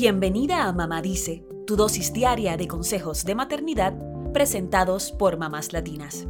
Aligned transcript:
Bienvenida 0.00 0.68
a 0.68 0.72
Mamá 0.72 1.02
Dice, 1.02 1.44
tu 1.66 1.74
dosis 1.74 2.12
diaria 2.12 2.56
de 2.56 2.68
consejos 2.68 3.24
de 3.24 3.34
maternidad 3.34 3.98
presentados 4.32 5.10
por 5.10 5.38
mamás 5.38 5.72
latinas. 5.72 6.28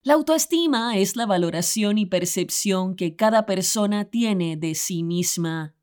La 0.00 0.14
autoestima 0.14 0.96
es 0.96 1.14
la 1.14 1.26
valoración 1.26 1.98
y 1.98 2.06
percepción 2.06 2.96
que 2.96 3.16
cada 3.16 3.44
persona 3.44 4.06
tiene 4.06 4.56
de 4.56 4.74
sí 4.74 5.02
misma. 5.02 5.74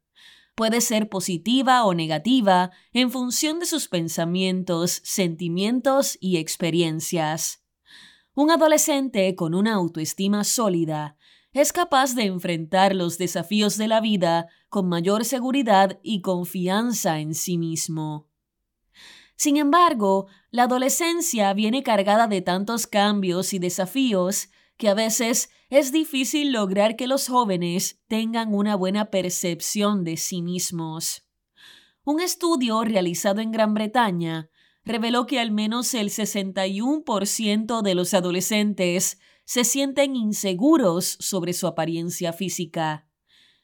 Puede 0.55 0.81
ser 0.81 1.07
positiva 1.07 1.85
o 1.85 1.93
negativa 1.93 2.71
en 2.93 3.11
función 3.11 3.59
de 3.59 3.67
sus 3.67 3.87
pensamientos, 3.87 5.01
sentimientos 5.03 6.17
y 6.19 6.37
experiencias. 6.37 7.63
Un 8.33 8.49
adolescente 8.49 9.35
con 9.35 9.53
una 9.53 9.75
autoestima 9.75 10.43
sólida 10.43 11.14
es 11.55 11.71
capaz 11.71 12.15
de 12.15 12.23
enfrentar 12.23 12.93
los 12.93 13.17
desafíos 13.17 13.77
de 13.77 13.87
la 13.87 14.01
vida 14.01 14.49
con 14.67 14.89
mayor 14.89 15.23
seguridad 15.23 15.99
y 16.03 16.21
confianza 16.21 17.21
en 17.21 17.33
sí 17.33 17.57
mismo. 17.57 18.27
Sin 19.37 19.55
embargo, 19.55 20.27
la 20.51 20.63
adolescencia 20.63 21.53
viene 21.53 21.81
cargada 21.81 22.27
de 22.27 22.41
tantos 22.41 22.87
cambios 22.87 23.53
y 23.53 23.59
desafíos 23.59 24.49
que 24.75 24.89
a 24.89 24.93
veces 24.93 25.49
es 25.69 25.93
difícil 25.93 26.51
lograr 26.51 26.97
que 26.97 27.07
los 27.07 27.29
jóvenes 27.29 28.01
tengan 28.09 28.53
una 28.53 28.75
buena 28.75 29.09
percepción 29.09 30.03
de 30.03 30.17
sí 30.17 30.41
mismos. 30.41 31.25
Un 32.03 32.19
estudio 32.19 32.83
realizado 32.83 33.39
en 33.39 33.53
Gran 33.53 33.73
Bretaña 33.73 34.49
reveló 34.83 35.25
que 35.25 35.39
al 35.39 35.51
menos 35.51 35.93
el 35.93 36.09
61% 36.09 37.81
de 37.81 37.95
los 37.95 38.13
adolescentes 38.13 39.19
se 39.45 39.63
sienten 39.63 40.15
inseguros 40.15 41.17
sobre 41.19 41.53
su 41.53 41.67
apariencia 41.67 42.33
física. 42.33 43.07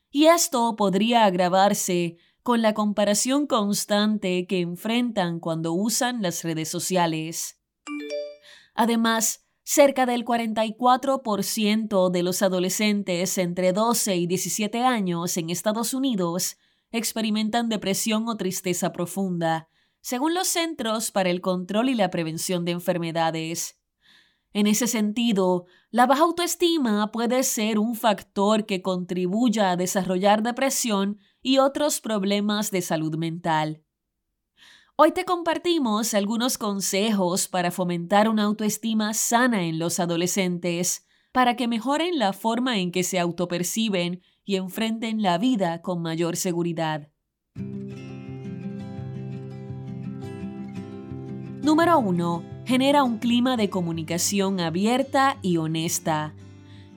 Y 0.09 0.25
esto 0.25 0.75
podría 0.75 1.25
agravarse 1.25 2.17
con 2.43 2.61
la 2.61 2.73
comparación 2.73 3.47
constante 3.47 4.47
que 4.47 4.61
enfrentan 4.61 5.39
cuando 5.39 5.73
usan 5.73 6.21
las 6.21 6.43
redes 6.43 6.69
sociales. 6.69 7.59
Además, 8.73 9.45
cerca 9.63 10.05
del 10.05 10.25
44% 10.25 12.09
de 12.09 12.23
los 12.23 12.41
adolescentes 12.41 13.37
entre 13.37 13.73
12 13.73 14.15
y 14.15 14.27
17 14.27 14.83
años 14.83 15.37
en 15.37 15.49
Estados 15.49 15.93
Unidos 15.93 16.57
experimentan 16.91 17.69
depresión 17.69 18.27
o 18.27 18.37
tristeza 18.37 18.91
profunda, 18.91 19.69
según 20.01 20.33
los 20.33 20.47
Centros 20.47 21.11
para 21.11 21.29
el 21.29 21.41
Control 21.41 21.89
y 21.89 21.95
la 21.95 22.09
Prevención 22.09 22.65
de 22.65 22.71
Enfermedades. 22.71 23.80
En 24.53 24.67
ese 24.67 24.87
sentido, 24.87 25.65
la 25.91 26.07
baja 26.07 26.23
autoestima 26.23 27.11
puede 27.11 27.43
ser 27.43 27.79
un 27.79 27.95
factor 27.95 28.65
que 28.65 28.81
contribuya 28.81 29.71
a 29.71 29.77
desarrollar 29.77 30.43
depresión 30.43 31.19
y 31.41 31.59
otros 31.59 32.01
problemas 32.01 32.69
de 32.69 32.81
salud 32.81 33.15
mental. 33.17 33.83
Hoy 34.97 35.13
te 35.13 35.23
compartimos 35.23 36.13
algunos 36.13 36.57
consejos 36.57 37.47
para 37.47 37.71
fomentar 37.71 38.27
una 38.27 38.43
autoestima 38.43 39.13
sana 39.13 39.63
en 39.63 39.79
los 39.79 39.99
adolescentes, 39.99 41.07
para 41.31 41.55
que 41.55 41.69
mejoren 41.69 42.19
la 42.19 42.33
forma 42.33 42.77
en 42.77 42.91
que 42.91 43.03
se 43.03 43.19
autoperciben 43.19 44.21
y 44.43 44.57
enfrenten 44.57 45.21
la 45.21 45.37
vida 45.37 45.81
con 45.81 46.01
mayor 46.01 46.35
seguridad. 46.35 47.09
Número 51.63 51.99
1. 51.99 52.50
Genera 52.71 53.03
un 53.03 53.17
clima 53.17 53.57
de 53.57 53.69
comunicación 53.69 54.61
abierta 54.61 55.35
y 55.41 55.57
honesta. 55.57 56.33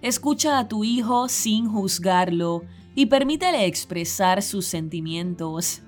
Escucha 0.02 0.60
a 0.60 0.68
tu 0.68 0.84
hijo 0.84 1.28
sin 1.28 1.66
juzgarlo 1.66 2.62
y 2.94 3.06
permítele 3.06 3.66
expresar 3.66 4.40
sus 4.42 4.66
sentimientos. 4.66 5.82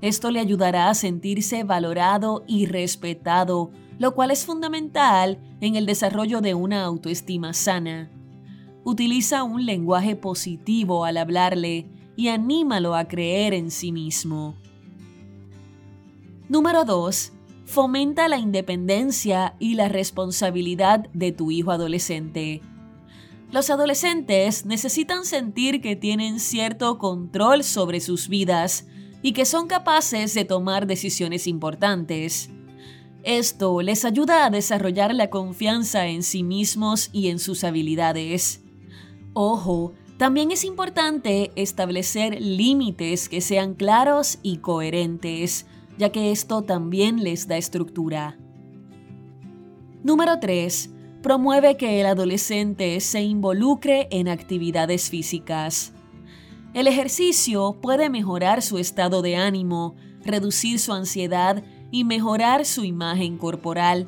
Esto 0.00 0.30
le 0.30 0.38
ayudará 0.38 0.90
a 0.90 0.94
sentirse 0.94 1.64
valorado 1.64 2.44
y 2.46 2.66
respetado, 2.66 3.72
lo 3.98 4.14
cual 4.14 4.30
es 4.30 4.46
fundamental 4.46 5.40
en 5.60 5.74
el 5.74 5.86
desarrollo 5.86 6.40
de 6.40 6.54
una 6.54 6.84
autoestima 6.84 7.52
sana. 7.52 8.08
Utiliza 8.84 9.42
un 9.42 9.66
lenguaje 9.66 10.14
positivo 10.14 11.04
al 11.04 11.16
hablarle 11.16 11.90
y 12.14 12.28
anímalo 12.28 12.94
a 12.94 13.08
creer 13.08 13.54
en 13.54 13.72
sí 13.72 13.90
mismo. 13.90 14.54
Número 16.48 16.84
2 16.84 17.32
fomenta 17.66 18.28
la 18.28 18.38
independencia 18.38 19.56
y 19.58 19.74
la 19.74 19.88
responsabilidad 19.88 21.08
de 21.12 21.32
tu 21.32 21.50
hijo 21.50 21.72
adolescente. 21.72 22.62
Los 23.50 23.70
adolescentes 23.70 24.64
necesitan 24.64 25.24
sentir 25.24 25.80
que 25.80 25.96
tienen 25.96 26.40
cierto 26.40 26.96
control 26.98 27.64
sobre 27.64 28.00
sus 28.00 28.28
vidas 28.28 28.86
y 29.20 29.32
que 29.32 29.44
son 29.44 29.66
capaces 29.66 30.32
de 30.34 30.44
tomar 30.44 30.86
decisiones 30.86 31.46
importantes. 31.46 32.50
Esto 33.24 33.82
les 33.82 34.04
ayuda 34.04 34.46
a 34.46 34.50
desarrollar 34.50 35.12
la 35.12 35.30
confianza 35.30 36.06
en 36.06 36.22
sí 36.22 36.44
mismos 36.44 37.10
y 37.12 37.28
en 37.28 37.40
sus 37.40 37.64
habilidades. 37.64 38.62
Ojo, 39.32 39.92
también 40.18 40.52
es 40.52 40.64
importante 40.64 41.50
establecer 41.56 42.40
límites 42.40 43.28
que 43.28 43.40
sean 43.40 43.74
claros 43.74 44.38
y 44.42 44.58
coherentes 44.58 45.66
ya 45.98 46.10
que 46.10 46.30
esto 46.30 46.62
también 46.62 47.22
les 47.22 47.48
da 47.48 47.56
estructura. 47.56 48.38
Número 50.02 50.38
3. 50.38 50.90
Promueve 51.22 51.76
que 51.76 52.00
el 52.00 52.06
adolescente 52.06 53.00
se 53.00 53.22
involucre 53.22 54.06
en 54.10 54.28
actividades 54.28 55.10
físicas. 55.10 55.92
El 56.74 56.86
ejercicio 56.86 57.78
puede 57.80 58.10
mejorar 58.10 58.62
su 58.62 58.78
estado 58.78 59.22
de 59.22 59.36
ánimo, 59.36 59.96
reducir 60.22 60.78
su 60.78 60.92
ansiedad 60.92 61.64
y 61.90 62.04
mejorar 62.04 62.66
su 62.66 62.84
imagen 62.84 63.38
corporal. 63.38 64.06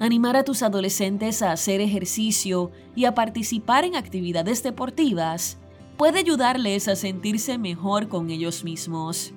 Animar 0.00 0.36
a 0.36 0.44
tus 0.44 0.62
adolescentes 0.62 1.40
a 1.40 1.52
hacer 1.52 1.80
ejercicio 1.80 2.72
y 2.96 3.04
a 3.04 3.14
participar 3.14 3.84
en 3.84 3.94
actividades 3.94 4.62
deportivas 4.62 5.58
puede 5.96 6.18
ayudarles 6.18 6.88
a 6.88 6.96
sentirse 6.96 7.58
mejor 7.58 8.08
con 8.08 8.30
ellos 8.30 8.64
mismos. 8.64 9.32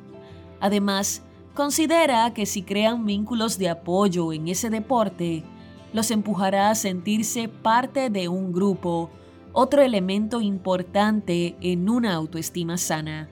Además, 0.59 1.21
Considera 1.57 2.35
que 2.35 2.45
si 2.45 2.61
crean 2.61 3.07
vínculos 3.07 3.57
de 3.57 3.67
apoyo 3.67 4.31
en 4.31 4.47
ese 4.47 4.69
deporte, 4.69 5.43
los 5.91 6.11
empujará 6.11 6.69
a 6.69 6.75
sentirse 6.75 7.47
parte 7.47 8.11
de 8.11 8.27
un 8.27 8.53
grupo, 8.53 9.09
otro 9.53 9.81
elemento 9.81 10.39
importante 10.39 11.57
en 11.59 11.89
una 11.89 12.13
autoestima 12.13 12.77
sana. 12.77 13.27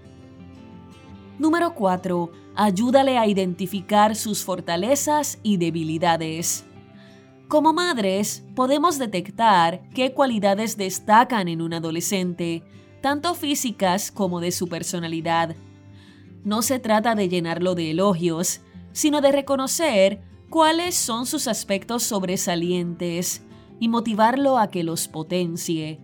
Número 1.37 1.75
4. 1.75 2.31
Ayúdale 2.55 3.19
a 3.19 3.27
identificar 3.27 4.15
sus 4.15 4.43
fortalezas 4.43 5.37
y 5.43 5.57
debilidades. 5.57 6.65
Como 7.47 7.73
madres, 7.73 8.43
podemos 8.55 8.97
detectar 8.97 9.87
qué 9.93 10.13
cualidades 10.13 10.77
destacan 10.77 11.47
en 11.47 11.61
un 11.61 11.75
adolescente, 11.75 12.63
tanto 13.03 13.35
físicas 13.35 14.09
como 14.09 14.39
de 14.39 14.51
su 14.51 14.67
personalidad 14.67 15.55
no 16.45 16.61
se 16.61 16.79
trata 16.79 17.15
de 17.15 17.27
llenarlo 17.27 17.75
de 17.75 17.91
elogios, 17.91 18.61
sino 18.93 19.19
de 19.19 19.33
reconocer 19.33 20.21
cuáles 20.49 20.95
son 20.95 21.25
sus 21.25 21.49
aspectos 21.49 22.03
sobresalientes 22.03 23.43
y 23.79 23.89
motivarlo 23.89 24.57
a 24.57 24.69
que 24.69 24.83
los 24.83 25.09
potencie. 25.09 25.99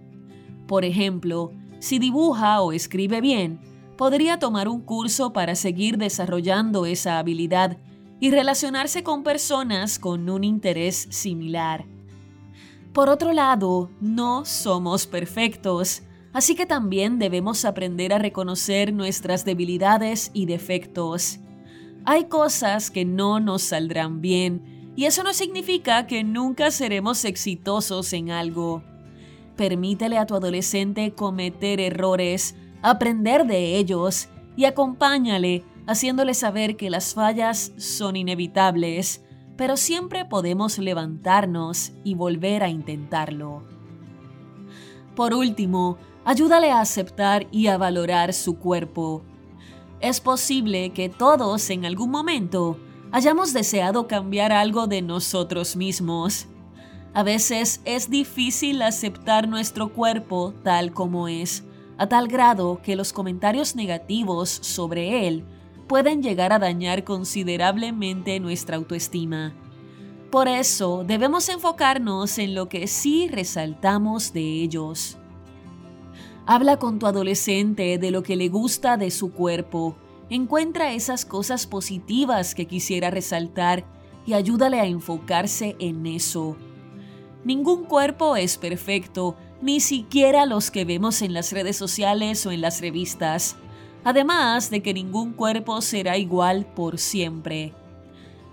Por 0.68 0.84
ejemplo, 0.84 1.54
si 1.80 2.00
dibuja 2.00 2.62
o 2.62 2.74
escribe 2.74 3.22
bien, 3.22 3.62
podría 3.98 4.40
tomar 4.40 4.68
un 4.68 4.82
curso 4.82 5.32
para 5.32 5.56
seguir 5.56 5.98
desarrollando 5.98 6.86
esa 6.86 7.20
habilidad 7.20 7.78
y 8.20 8.32
relacionarse 8.32 9.04
con 9.04 9.24
personas 9.24 10.00
con 10.00 10.30
un 10.30 10.44
interés 10.44 11.08
similar. 11.12 11.86
Por 12.94 13.10
otro 13.10 13.32
lado, 13.32 13.90
no 14.02 14.44
somos 14.44 15.08
perfectos, 15.08 16.04
Así 16.34 16.56
que 16.56 16.66
también 16.66 17.20
debemos 17.20 17.66
aprender 17.66 18.14
a 18.14 18.20
reconocer 18.20 18.94
nuestras 18.94 19.44
debilidades 19.44 20.32
y 20.34 20.46
defectos. 20.46 21.40
Hay 22.06 22.26
cosas 22.26 22.90
que 22.90 23.06
no 23.06 23.40
nos 23.40 23.62
saldrán 23.62 24.22
bien 24.22 24.94
y 24.96 25.06
eso 25.06 25.24
no 25.24 25.34
significa 25.34 26.08
que 26.08 26.24
nunca 26.24 26.72
seremos 26.72 27.26
exitosos 27.26 28.14
en 28.14 28.32
algo. 28.32 28.84
Permítele 29.56 30.18
a 30.18 30.26
tu 30.26 30.36
adolescente 30.36 31.14
cometer 31.14 31.80
errores, 31.80 32.56
aprender 32.82 33.46
de 33.46 33.78
ellos 33.78 34.30
y 34.56 34.66
acompáñale 34.66 35.64
haciéndole 35.88 36.34
saber 36.34 36.78
que 36.78 36.90
las 36.90 37.14
fallas 37.14 37.74
son 37.78 38.16
inevitables, 38.16 39.24
pero 39.58 39.78
siempre 39.78 40.26
podemos 40.26 40.78
levantarnos 40.78 41.92
y 42.04 42.16
volver 42.16 42.64
a 42.64 42.70
intentarlo. 42.70 43.64
Por 45.16 45.34
último, 45.34 45.98
Ayúdale 46.24 46.72
a 46.72 46.82
aceptar 46.82 47.48
y 47.52 47.68
a 47.68 47.78
valorar 47.78 48.34
su 48.34 48.58
cuerpo. 48.58 49.24
Es 50.02 50.22
posible 50.22 50.92
que 50.92 51.10
todos 51.10 51.70
en 51.72 51.86
algún 51.86 52.12
momento 52.12 52.78
hayamos 53.12 53.54
deseado 53.54 54.08
cambiar 54.08 54.52
algo 54.52 54.86
de 54.86 55.02
nosotros 55.02 55.76
mismos. 55.76 56.48
A 57.14 57.24
veces 57.24 57.82
es 57.86 58.10
difícil 58.10 58.82
aceptar 58.84 59.48
nuestro 59.48 59.94
cuerpo 59.94 60.54
tal 60.64 60.94
como 60.94 61.28
es, 61.28 61.64
a 61.98 62.08
tal 62.08 62.28
grado 62.28 62.82
que 62.84 62.96
los 62.96 63.14
comentarios 63.14 63.76
negativos 63.76 64.50
sobre 64.50 65.28
él 65.28 65.44
pueden 65.88 66.22
llegar 66.24 66.54
a 66.54 66.60
dañar 66.60 67.04
considerablemente 67.04 68.40
nuestra 68.40 68.78
autoestima. 68.78 69.54
Por 70.32 70.48
eso 70.48 71.04
debemos 71.04 71.50
enfocarnos 71.50 72.38
en 72.38 72.56
lo 72.56 72.70
que 72.70 72.88
sí 72.88 73.28
resaltamos 73.28 74.32
de 74.32 74.64
ellos. 74.64 75.18
Habla 76.46 76.78
con 76.78 76.98
tu 76.98 77.06
adolescente 77.06 77.98
de 77.98 78.12
lo 78.12 78.24
que 78.24 78.36
le 78.36 78.50
gusta 78.50 78.98
de 78.98 79.12
su 79.12 79.32
cuerpo. 79.32 79.96
Encuentra 80.30 80.94
esas 80.94 81.24
cosas 81.24 81.68
positivas 81.68 82.56
que 82.56 82.66
quisiera 82.66 83.12
resaltar 83.12 83.86
y 84.26 84.34
ayúdale 84.34 84.80
a 84.80 84.86
enfocarse 84.86 85.76
en 85.80 86.06
eso. 86.08 86.58
Ningún 87.44 87.86
cuerpo 87.86 88.36
es 88.36 88.58
perfecto, 88.58 89.36
ni 89.62 89.80
siquiera 89.80 90.46
los 90.46 90.72
que 90.72 90.86
vemos 90.86 91.22
en 91.22 91.34
las 91.34 91.52
redes 91.52 91.78
sociales 91.78 92.46
o 92.46 92.52
en 92.52 92.62
las 92.62 92.82
revistas. 92.82 93.56
Además 94.04 94.72
de 94.72 94.82
que 94.82 94.94
ningún 94.94 95.34
cuerpo 95.34 95.82
será 95.82 96.18
igual 96.18 96.66
por 96.66 96.98
siempre. 96.98 97.74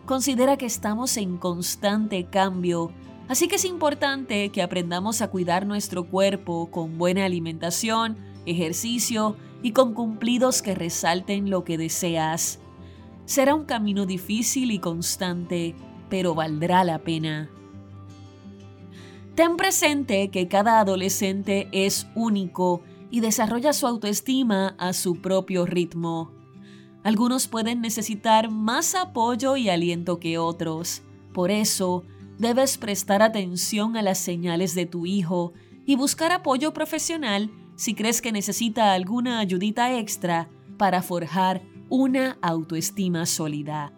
Considera 0.05 0.58
que 0.58 0.67
estamos 0.67 1.17
en 1.17 1.38
constante 1.38 2.26
cambio 2.26 2.93
Así 3.29 3.47
que 3.47 3.57
es 3.57 3.65
importante 3.65 4.49
que 4.49 4.63
aprendamos 4.63 5.21
a 5.21 5.29
cuidar 5.29 5.67
nuestro 5.67 6.05
cuerpo 6.05 6.71
con 6.71 6.97
buena 6.97 7.27
alimentación, 7.27 8.17
ejercicio 8.47 9.37
y 9.63 9.73
con 9.73 9.93
cumplidos 9.93 10.63
que 10.63 10.75
resalten 10.75 11.51
lo 11.51 11.63
que 11.63 11.77
deseas. 11.77 12.59
Será 13.27 13.55
un 13.55 13.67
camino 13.67 14.07
difícil 14.07 14.71
y 14.71 14.79
constante, 14.79 15.75
pero 16.09 16.35
valdrá 16.35 16.85
la 16.85 17.01
pena. 17.01 17.51
Ten 19.35 19.57
presente 19.57 20.31
que 20.31 20.49
cada 20.49 20.81
adolescente 20.81 21.69
es 21.71 22.09
único 22.15 22.83
y 23.11 23.21
desarrolla 23.21 23.75
su 23.75 23.87
autoestima 23.87 24.75
a 24.79 24.95
su 24.95 25.21
propio 25.21 25.67
ritmo. 25.67 26.33
Algunos 27.05 27.47
pueden 27.47 27.81
necesitar 27.81 28.51
más 28.51 28.95
apoyo 28.95 29.57
y 29.57 29.69
aliento 29.69 30.19
que 30.19 30.39
otros. 30.39 31.03
Por 31.33 31.51
eso, 31.51 32.05
debes 32.38 32.79
prestar 32.79 33.23
atención 33.23 33.96
a 33.96 34.02
las 34.02 34.19
señales 34.19 34.75
de 34.75 34.87
tu 34.87 35.06
hijo 35.06 35.52
y 35.85 35.96
buscar 35.96 36.32
apoyo 36.32 36.73
profesional 36.73 37.50
si 37.76 37.94
crees 37.94 38.20
que 38.20 38.32
necesita 38.32 38.93
alguna 38.93 39.38
ayudita 39.38 39.99
extra 39.99 40.49
para 40.79 41.02
forjar 41.02 41.62
una 41.88 42.38
autoestima 42.43 43.26
sólida. 43.26 43.98